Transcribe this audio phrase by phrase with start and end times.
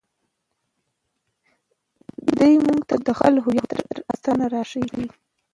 [2.37, 3.69] دی موږ ته د خپل هویت
[4.09, 5.05] ساتنه راښيي.